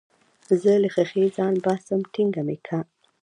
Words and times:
زه 0.61 0.71
له 0.83 0.89
ښيښې 0.93 1.25
ځان 1.37 1.53
باسم 1.65 1.99
ټينګه 2.13 2.41
مې 2.47 2.57
که. 2.65 2.79